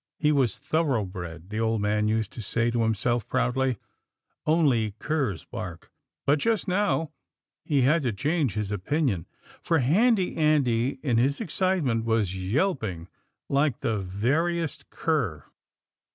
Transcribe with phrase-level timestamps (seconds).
[0.17, 3.77] He was thoroughbred, the old man used to say to him self proudly."
[4.47, 5.91] Only curs bark,"
[6.25, 7.11] but just now
[7.63, 9.27] he had to change his opinion,
[9.61, 13.09] for Handy Andy in his excitement, was yelping
[13.47, 15.45] like the veriest cur.